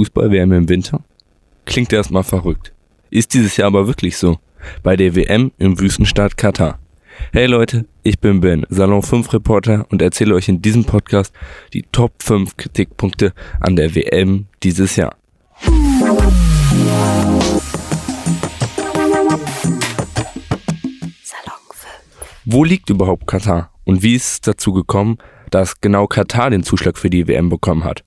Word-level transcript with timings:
Fußball-WM 0.00 0.50
im 0.52 0.68
Winter? 0.70 1.04
Klingt 1.66 1.92
erstmal 1.92 2.24
verrückt. 2.24 2.72
Ist 3.10 3.34
dieses 3.34 3.58
Jahr 3.58 3.66
aber 3.66 3.86
wirklich 3.86 4.16
so. 4.16 4.38
Bei 4.82 4.96
der 4.96 5.14
WM 5.14 5.52
im 5.58 5.78
Wüstenstaat 5.78 6.38
Katar. 6.38 6.78
Hey 7.34 7.44
Leute, 7.44 7.84
ich 8.02 8.18
bin 8.18 8.40
Ben, 8.40 8.64
Salon 8.70 9.02
5 9.02 9.30
Reporter 9.34 9.84
und 9.90 10.00
erzähle 10.00 10.34
euch 10.34 10.48
in 10.48 10.62
diesem 10.62 10.84
Podcast 10.84 11.34
die 11.74 11.82
Top 11.92 12.12
5 12.22 12.56
Kritikpunkte 12.56 13.34
an 13.60 13.76
der 13.76 13.94
WM 13.94 14.46
dieses 14.62 14.96
Jahr. 14.96 15.16
Wo 22.46 22.64
liegt 22.64 22.88
überhaupt 22.88 23.26
Katar 23.26 23.70
und 23.84 24.02
wie 24.02 24.14
ist 24.14 24.32
es 24.32 24.40
dazu 24.40 24.72
gekommen, 24.72 25.18
dass 25.50 25.82
genau 25.82 26.06
Katar 26.06 26.48
den 26.48 26.62
Zuschlag 26.62 26.96
für 26.96 27.10
die 27.10 27.28
WM 27.28 27.50
bekommen 27.50 27.84
hat? 27.84 28.02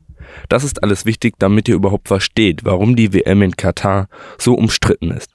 Das 0.49 0.63
ist 0.63 0.83
alles 0.83 1.05
wichtig, 1.05 1.35
damit 1.39 1.67
ihr 1.67 1.75
überhaupt 1.75 2.07
versteht, 2.07 2.65
warum 2.65 2.95
die 2.95 3.13
WM 3.13 3.41
in 3.41 3.55
Katar 3.55 4.07
so 4.37 4.53
umstritten 4.53 5.11
ist. 5.11 5.31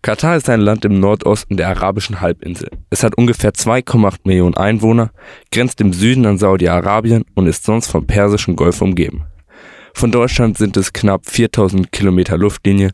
Katar 0.00 0.36
ist 0.36 0.48
ein 0.48 0.60
Land 0.60 0.84
im 0.84 1.00
Nordosten 1.00 1.56
der 1.56 1.68
arabischen 1.68 2.20
Halbinsel. 2.20 2.70
Es 2.88 3.02
hat 3.02 3.16
ungefähr 3.16 3.52
2,8 3.52 4.20
Millionen 4.24 4.56
Einwohner, 4.56 5.10
grenzt 5.50 5.80
im 5.80 5.92
Süden 5.92 6.24
an 6.24 6.38
Saudi-Arabien 6.38 7.24
und 7.34 7.46
ist 7.46 7.64
sonst 7.64 7.88
vom 7.88 8.06
Persischen 8.06 8.54
Golf 8.54 8.80
umgeben. 8.80 9.24
Von 9.94 10.12
Deutschland 10.12 10.56
sind 10.56 10.76
es 10.76 10.92
knapp 10.92 11.28
4000 11.28 11.90
Kilometer 11.90 12.38
Luftlinie, 12.38 12.92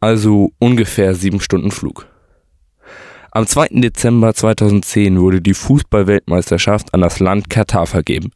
also 0.00 0.50
ungefähr 0.58 1.14
sieben 1.14 1.40
Stunden 1.40 1.70
Flug. 1.70 2.06
Am 3.30 3.46
2. 3.46 3.68
Dezember 3.72 4.32
2010 4.32 5.20
wurde 5.20 5.42
die 5.42 5.52
Fußballweltmeisterschaft 5.52 6.94
an 6.94 7.02
das 7.02 7.20
Land 7.20 7.50
Katar 7.50 7.86
vergeben. 7.86 8.30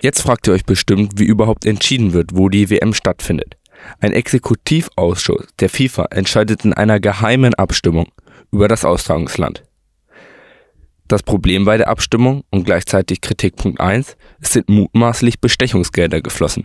Jetzt 0.00 0.22
fragt 0.22 0.46
ihr 0.46 0.52
euch 0.52 0.64
bestimmt, 0.64 1.18
wie 1.18 1.24
überhaupt 1.24 1.64
entschieden 1.64 2.12
wird, 2.12 2.30
wo 2.34 2.48
die 2.48 2.70
WM 2.70 2.94
stattfindet. 2.94 3.56
Ein 4.00 4.12
Exekutivausschuss 4.12 5.46
der 5.58 5.68
FIFA 5.68 6.06
entscheidet 6.10 6.64
in 6.64 6.72
einer 6.72 7.00
geheimen 7.00 7.54
Abstimmung 7.54 8.06
über 8.52 8.68
das 8.68 8.84
Austragungsland. 8.84 9.64
Das 11.08 11.22
Problem 11.22 11.64
bei 11.64 11.78
der 11.78 11.88
Abstimmung 11.88 12.44
und 12.50 12.64
gleichzeitig 12.64 13.22
Kritikpunkt 13.22 13.80
1, 13.80 14.18
es 14.42 14.52
sind 14.52 14.68
mutmaßlich 14.68 15.40
Bestechungsgelder 15.40 16.20
geflossen. 16.20 16.64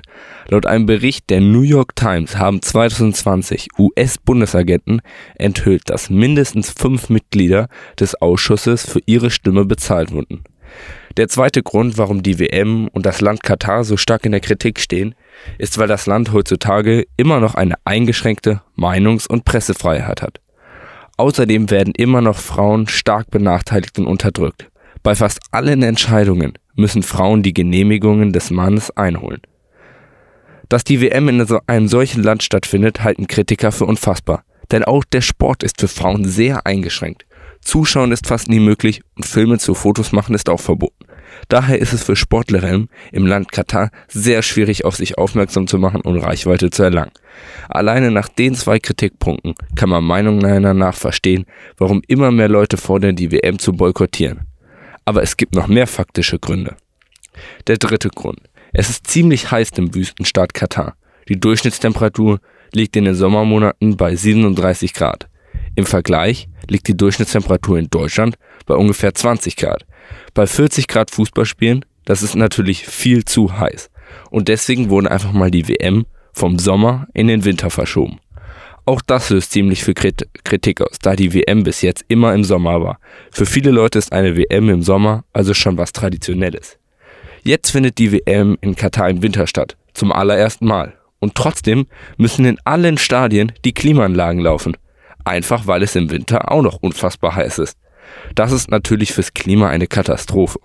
Laut 0.49 0.65
einem 0.65 0.85
Bericht 0.85 1.29
der 1.29 1.39
New 1.39 1.61
York 1.61 1.95
Times 1.95 2.35
haben 2.35 2.61
2020 2.61 3.69
US-Bundesagenten 3.79 5.01
enthüllt, 5.35 5.83
dass 5.89 6.09
mindestens 6.09 6.71
fünf 6.71 7.09
Mitglieder 7.09 7.69
des 7.97 8.15
Ausschusses 8.21 8.85
für 8.85 8.99
ihre 9.05 9.31
Stimme 9.31 9.63
bezahlt 9.63 10.11
wurden. 10.11 10.43
Der 11.17 11.27
zweite 11.27 11.61
Grund, 11.61 11.99
warum 11.99 12.23
die 12.23 12.39
WM 12.39 12.87
und 12.87 13.05
das 13.05 13.21
Land 13.21 13.43
Katar 13.43 13.83
so 13.83 13.97
stark 13.97 14.25
in 14.25 14.31
der 14.31 14.41
Kritik 14.41 14.79
stehen, 14.79 15.13
ist, 15.59 15.77
weil 15.77 15.87
das 15.87 16.07
Land 16.07 16.33
heutzutage 16.33 17.05
immer 17.17 17.39
noch 17.39 17.53
eine 17.53 17.75
eingeschränkte 17.85 18.61
Meinungs- 18.75 19.27
und 19.27 19.45
Pressefreiheit 19.45 20.23
hat. 20.23 20.41
Außerdem 21.17 21.69
werden 21.69 21.93
immer 21.95 22.21
noch 22.21 22.37
Frauen 22.37 22.87
stark 22.87 23.29
benachteiligt 23.29 23.99
und 23.99 24.07
unterdrückt. 24.07 24.71
Bei 25.03 25.13
fast 25.13 25.39
allen 25.51 25.83
Entscheidungen 25.83 26.53
müssen 26.75 27.03
Frauen 27.03 27.43
die 27.43 27.53
Genehmigungen 27.53 28.33
des 28.33 28.49
Mannes 28.49 28.89
einholen. 28.97 29.41
Dass 30.69 30.83
die 30.83 30.99
WM 30.99 31.29
in 31.29 31.45
einem 31.67 31.87
solchen 31.87 32.23
Land 32.23 32.41
stattfindet, 32.41 33.03
halten 33.03 33.27
Kritiker 33.27 33.71
für 33.71 33.85
unfassbar. 33.85 34.43
Denn 34.71 34.83
auch 34.83 35.03
der 35.03 35.21
Sport 35.21 35.61
ist 35.61 35.79
für 35.79 35.87
Frauen 35.87 36.25
sehr 36.25 36.65
eingeschränkt. 36.65 37.25
Zuschauen 37.61 38.11
ist 38.11 38.27
fast 38.27 38.49
nie 38.49 38.59
möglich 38.59 39.01
und 39.15 39.25
Filme 39.25 39.59
zu 39.59 39.75
Fotos 39.75 40.11
machen 40.11 40.33
ist 40.33 40.49
auch 40.49 40.59
verboten. 40.59 41.02
Daher 41.49 41.79
ist 41.79 41.93
es 41.93 42.03
für 42.03 42.15
Sportlerinnen 42.15 42.89
im 43.11 43.25
Land 43.25 43.51
Katar 43.51 43.91
sehr 44.07 44.41
schwierig, 44.41 44.85
auf 44.85 44.95
sich 44.95 45.17
aufmerksam 45.17 45.67
zu 45.67 45.77
machen 45.77 46.01
und 46.01 46.17
Reichweite 46.17 46.69
zu 46.69 46.83
erlangen. 46.83 47.11
Alleine 47.69 48.11
nach 48.11 48.29
den 48.29 48.55
zwei 48.55 48.79
Kritikpunkten 48.79 49.55
kann 49.75 49.89
man 49.89 50.03
Meinungen 50.03 50.77
nach 50.77 50.95
verstehen, 50.95 51.45
warum 51.77 52.01
immer 52.07 52.31
mehr 52.31 52.49
Leute 52.49 52.77
fordern, 52.77 53.15
die 53.15 53.31
WM 53.31 53.59
zu 53.59 53.73
boykottieren. 53.73 54.47
Aber 55.05 55.21
es 55.21 55.37
gibt 55.37 55.55
noch 55.55 55.67
mehr 55.67 55.87
faktische 55.87 56.39
Gründe. 56.39 56.75
Der 57.67 57.77
dritte 57.77 58.09
Grund. 58.09 58.39
Es 58.71 58.89
ist 58.89 59.07
ziemlich 59.07 59.51
heiß 59.51 59.69
im 59.77 59.93
Wüstenstaat 59.93 60.53
Katar. 60.53 60.95
Die 61.29 61.39
Durchschnittstemperatur 61.39 62.39
liegt 62.73 62.95
in 62.95 63.05
den 63.05 63.15
Sommermonaten 63.15 63.97
bei 63.97 64.15
37 64.15 64.93
Grad. 64.93 65.27
Im 65.75 65.85
Vergleich 65.85 66.47
liegt 66.69 66.87
die 66.87 66.97
Durchschnittstemperatur 66.97 67.79
in 67.79 67.89
Deutschland 67.89 68.35
bei 68.65 68.75
ungefähr 68.75 69.13
20 69.13 69.55
Grad. 69.55 69.85
Bei 70.33 70.45
40 70.45 70.87
Grad 70.87 71.09
Fußballspielen, 71.09 71.83
das 72.05 72.21
ist 72.21 72.35
natürlich 72.35 72.85
viel 72.85 73.25
zu 73.25 73.57
heiß. 73.57 73.89
Und 74.29 74.49
deswegen 74.49 74.89
wurde 74.89 75.09
einfach 75.09 75.31
mal 75.31 75.49
die 75.49 75.67
WM 75.67 76.05
vom 76.31 76.59
Sommer 76.59 77.07
in 77.13 77.27
den 77.27 77.43
Winter 77.43 77.69
verschoben. 77.71 78.19
Auch 78.85 79.01
das 79.01 79.29
löst 79.29 79.51
ziemlich 79.51 79.83
viel 79.83 79.93
Kritik 79.93 80.81
aus, 80.81 80.99
da 81.01 81.15
die 81.15 81.33
WM 81.33 81.63
bis 81.63 81.81
jetzt 81.81 82.03
immer 82.09 82.33
im 82.33 82.43
Sommer 82.43 82.81
war. 82.81 82.99
Für 83.31 83.45
viele 83.45 83.71
Leute 83.71 83.97
ist 83.97 84.11
eine 84.11 84.35
WM 84.35 84.69
im 84.69 84.83
Sommer 84.83 85.23
also 85.31 85.53
schon 85.53 85.77
was 85.77 85.93
Traditionelles. 85.93 86.77
Jetzt 87.43 87.71
findet 87.71 87.97
die 87.97 88.11
WM 88.11 88.57
in 88.61 88.75
Katar 88.75 89.09
im 89.09 89.21
Winter 89.21 89.47
statt, 89.47 89.77
zum 89.93 90.11
allerersten 90.11 90.67
Mal. 90.67 90.93
Und 91.19 91.35
trotzdem 91.35 91.87
müssen 92.17 92.45
in 92.45 92.59
allen 92.65 92.97
Stadien 92.97 93.53
die 93.63 93.73
Klimaanlagen 93.73 94.41
laufen 94.41 94.75
einfach 95.25 95.67
weil 95.67 95.83
es 95.83 95.95
im 95.95 96.09
Winter 96.09 96.51
auch 96.51 96.61
noch 96.61 96.77
unfassbar 96.81 97.35
heiß 97.35 97.59
ist. 97.59 97.77
Das 98.35 98.51
ist 98.51 98.69
natürlich 98.69 99.13
fürs 99.13 99.33
Klima 99.33 99.69
eine 99.69 99.87
Katastrophe. 99.87 100.59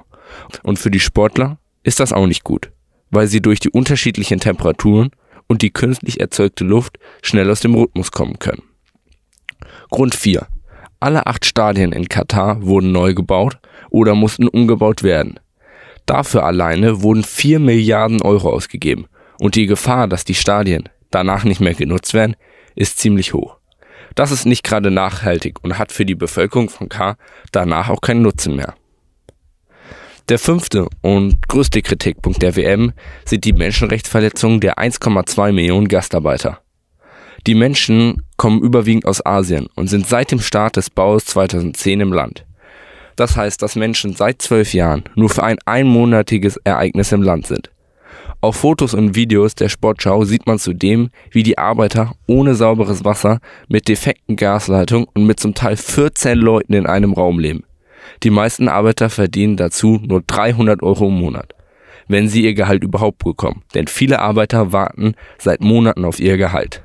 Und 0.62 0.78
für 0.78 0.90
die 0.90 1.00
Sportler 1.00 1.58
ist 1.82 2.00
das 2.00 2.12
auch 2.12 2.26
nicht 2.26 2.44
gut, 2.44 2.70
weil 3.10 3.26
sie 3.26 3.40
durch 3.40 3.60
die 3.60 3.70
unterschiedlichen 3.70 4.40
Temperaturen 4.40 5.10
und 5.46 5.62
die 5.62 5.70
künstlich 5.70 6.20
erzeugte 6.20 6.64
Luft 6.64 6.98
schnell 7.22 7.50
aus 7.50 7.60
dem 7.60 7.74
Rhythmus 7.74 8.12
kommen 8.12 8.38
können. 8.38 8.62
Grund 9.90 10.14
4. 10.14 10.46
Alle 11.00 11.26
acht 11.26 11.46
Stadien 11.46 11.92
in 11.92 12.08
Katar 12.08 12.62
wurden 12.62 12.92
neu 12.92 13.14
gebaut 13.14 13.58
oder 13.90 14.14
mussten 14.14 14.48
umgebaut 14.48 15.02
werden. 15.02 15.40
Dafür 16.06 16.44
alleine 16.44 17.02
wurden 17.02 17.22
4 17.22 17.60
Milliarden 17.60 18.20
Euro 18.22 18.50
ausgegeben 18.50 19.06
und 19.38 19.54
die 19.54 19.66
Gefahr, 19.66 20.08
dass 20.08 20.24
die 20.24 20.34
Stadien 20.34 20.88
danach 21.10 21.44
nicht 21.44 21.60
mehr 21.60 21.74
genutzt 21.74 22.14
werden, 22.14 22.36
ist 22.74 22.98
ziemlich 22.98 23.32
hoch. 23.32 23.56
Das 24.18 24.32
ist 24.32 24.46
nicht 24.46 24.64
gerade 24.64 24.90
nachhaltig 24.90 25.62
und 25.62 25.78
hat 25.78 25.92
für 25.92 26.04
die 26.04 26.16
Bevölkerung 26.16 26.68
von 26.68 26.88
K 26.88 27.16
danach 27.52 27.88
auch 27.88 28.00
keinen 28.00 28.22
Nutzen 28.22 28.56
mehr. 28.56 28.74
Der 30.28 30.40
fünfte 30.40 30.88
und 31.02 31.46
größte 31.46 31.82
Kritikpunkt 31.82 32.42
der 32.42 32.56
WM 32.56 32.94
sind 33.24 33.44
die 33.44 33.52
Menschenrechtsverletzungen 33.52 34.58
der 34.58 34.76
1,2 34.76 35.52
Millionen 35.52 35.86
Gastarbeiter. 35.86 36.58
Die 37.46 37.54
Menschen 37.54 38.24
kommen 38.36 38.60
überwiegend 38.60 39.06
aus 39.06 39.24
Asien 39.24 39.68
und 39.76 39.86
sind 39.86 40.08
seit 40.08 40.32
dem 40.32 40.40
Start 40.40 40.74
des 40.74 40.90
Baus 40.90 41.24
2010 41.26 42.00
im 42.00 42.12
Land. 42.12 42.44
Das 43.14 43.36
heißt, 43.36 43.62
dass 43.62 43.76
Menschen 43.76 44.16
seit 44.16 44.42
zwölf 44.42 44.74
Jahren 44.74 45.04
nur 45.14 45.30
für 45.30 45.44
ein 45.44 45.58
einmonatiges 45.64 46.56
Ereignis 46.64 47.12
im 47.12 47.22
Land 47.22 47.46
sind. 47.46 47.70
Auf 48.40 48.54
Fotos 48.54 48.94
und 48.94 49.16
Videos 49.16 49.56
der 49.56 49.68
Sportschau 49.68 50.24
sieht 50.24 50.46
man 50.46 50.60
zudem, 50.60 51.10
wie 51.32 51.42
die 51.42 51.58
Arbeiter 51.58 52.12
ohne 52.28 52.54
sauberes 52.54 53.04
Wasser, 53.04 53.40
mit 53.66 53.88
defekten 53.88 54.36
Gasleitungen 54.36 55.08
und 55.12 55.26
mit 55.26 55.40
zum 55.40 55.54
Teil 55.54 55.76
14 55.76 56.38
Leuten 56.38 56.72
in 56.72 56.86
einem 56.86 57.14
Raum 57.14 57.40
leben. 57.40 57.64
Die 58.22 58.30
meisten 58.30 58.68
Arbeiter 58.68 59.10
verdienen 59.10 59.56
dazu 59.56 60.00
nur 60.06 60.22
300 60.24 60.84
Euro 60.84 61.08
im 61.08 61.18
Monat, 61.18 61.52
wenn 62.06 62.28
sie 62.28 62.44
ihr 62.44 62.54
Gehalt 62.54 62.84
überhaupt 62.84 63.18
bekommen, 63.24 63.64
denn 63.74 63.88
viele 63.88 64.20
Arbeiter 64.20 64.72
warten 64.72 65.14
seit 65.38 65.60
Monaten 65.60 66.04
auf 66.04 66.20
ihr 66.20 66.36
Gehalt. 66.36 66.84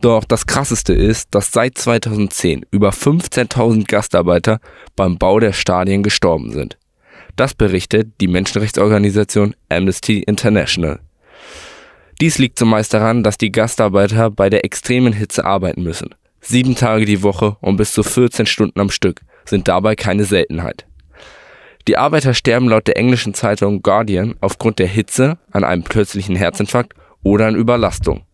Doch 0.00 0.24
das 0.24 0.46
Krasseste 0.46 0.92
ist, 0.92 1.28
dass 1.36 1.52
seit 1.52 1.78
2010 1.78 2.66
über 2.72 2.90
15.000 2.90 3.86
Gastarbeiter 3.86 4.58
beim 4.96 5.18
Bau 5.18 5.38
der 5.38 5.52
Stadien 5.52 6.02
gestorben 6.02 6.50
sind. 6.50 6.76
Das 7.36 7.54
berichtet 7.54 8.20
die 8.20 8.28
Menschenrechtsorganisation 8.28 9.54
Amnesty 9.68 10.20
International. 10.20 11.00
Dies 12.20 12.38
liegt 12.38 12.58
zumeist 12.58 12.94
daran, 12.94 13.24
dass 13.24 13.38
die 13.38 13.50
Gastarbeiter 13.50 14.30
bei 14.30 14.48
der 14.48 14.64
extremen 14.64 15.12
Hitze 15.12 15.44
arbeiten 15.44 15.82
müssen. 15.82 16.14
Sieben 16.40 16.76
Tage 16.76 17.06
die 17.06 17.22
Woche 17.22 17.56
und 17.60 17.76
bis 17.76 17.92
zu 17.92 18.02
14 18.02 18.46
Stunden 18.46 18.78
am 18.78 18.90
Stück 18.90 19.22
sind 19.44 19.66
dabei 19.66 19.96
keine 19.96 20.24
Seltenheit. 20.24 20.86
Die 21.88 21.98
Arbeiter 21.98 22.32
sterben 22.32 22.68
laut 22.68 22.86
der 22.86 22.96
englischen 22.96 23.34
Zeitung 23.34 23.82
Guardian 23.82 24.36
aufgrund 24.40 24.78
der 24.78 24.86
Hitze 24.86 25.38
an 25.50 25.64
einem 25.64 25.82
plötzlichen 25.82 26.36
Herzinfarkt 26.36 26.94
oder 27.22 27.46
an 27.46 27.56
Überlastung. 27.56 28.24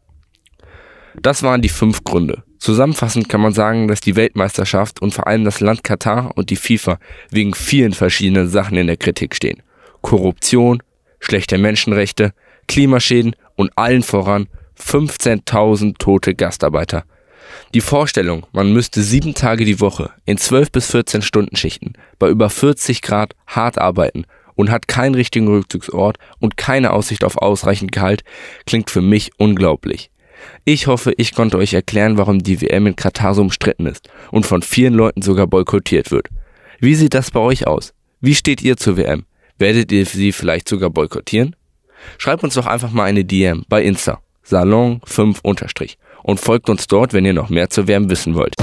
Das 1.21 1.43
waren 1.43 1.63
die 1.63 1.69
fünf 1.69 2.05
Gründe. 2.05 2.45
Zusammenfassend 2.61 3.31
kann 3.31 3.41
man 3.41 3.55
sagen, 3.55 3.89
dass 3.89 4.03
die 4.03 4.17
Weltmeisterschaft 4.17 5.01
und 5.01 5.15
vor 5.15 5.27
allem 5.27 5.45
das 5.45 5.61
Land 5.61 5.83
Katar 5.83 6.37
und 6.37 6.51
die 6.51 6.57
FIFA 6.57 6.99
wegen 7.31 7.55
vielen 7.55 7.95
verschiedenen 7.95 8.49
Sachen 8.49 8.77
in 8.77 8.87
der 8.87 8.99
Kritik 8.99 9.35
stehen. 9.35 9.63
Korruption, 10.03 10.83
schlechte 11.21 11.57
Menschenrechte, 11.57 12.35
Klimaschäden 12.69 13.35
und 13.57 13.73
allen 13.77 14.03
voran 14.03 14.47
15.000 14.79 15.97
tote 15.99 16.35
Gastarbeiter. 16.35 17.05
Die 17.73 17.81
Vorstellung, 17.81 18.47
man 18.53 18.73
müsste 18.75 19.03
sieben 19.03 19.33
Tage 19.33 19.65
die 19.65 19.81
Woche 19.81 20.11
in 20.27 20.37
12 20.37 20.71
bis 20.71 20.91
14 20.91 21.23
Stunden 21.23 21.57
Schichten 21.57 21.95
bei 22.19 22.29
über 22.29 22.51
40 22.51 23.01
Grad 23.01 23.35
hart 23.47 23.79
arbeiten 23.79 24.27
und 24.55 24.71
hat 24.71 24.87
keinen 24.87 25.15
richtigen 25.15 25.49
Rückzugsort 25.49 26.19
und 26.39 26.59
keine 26.59 26.93
Aussicht 26.93 27.25
auf 27.25 27.39
ausreichend 27.39 27.91
Gehalt, 27.91 28.23
klingt 28.67 28.91
für 28.91 29.01
mich 29.01 29.31
unglaublich. 29.39 30.11
Ich 30.65 30.87
hoffe, 30.87 31.13
ich 31.17 31.35
konnte 31.35 31.59
euch 31.59 31.75
erklären, 31.75 32.19
warum 32.19 32.41
die 32.43 32.61
WM 32.61 32.87
in 32.87 32.97
Katar 32.97 33.35
so 33.35 33.43
umstritten 33.43 33.87
ist 33.87 34.09
und 34.31 34.47
von 34.47 34.63
vielen 34.63 34.95
Leuten 34.95 35.23
sogar 35.23 35.47
boykottiert 35.47 36.11
wird. 36.11 36.29
Wie 36.81 36.95
sieht 36.95 37.15
das 37.15 37.31
bei 37.31 37.41
euch 37.41 37.67
aus? 37.67 37.93
Wie 38.21 38.35
steht 38.35 38.63
ihr 38.63 38.77
zur 38.77 38.97
WM? 38.97 39.25
Werdet 39.59 39.93
ihr 39.93 40.07
sie 40.07 40.33
vielleicht 40.33 40.69
sogar 40.69 40.91
boykottieren? 40.91 41.57
Schreibt 42.19 42.45
uns 42.45 42.55
doch 42.55 42.67
einfach 42.67 42.91
mal 42.93 43.05
eine 43.05 43.25
DM 43.25 43.65
bei 43.69 43.83
Insta, 43.83 44.21
Salon 44.43 45.01
5 45.05 45.41
und 46.23 46.41
folgt 46.41 46.71
uns 46.71 46.87
dort, 46.87 47.13
wenn 47.13 47.25
ihr 47.25 47.35
noch 47.35 47.51
mehr 47.51 47.69
zur 47.71 47.89
WM 47.89 48.09
wissen 48.09 48.35
wollt. 48.35 48.55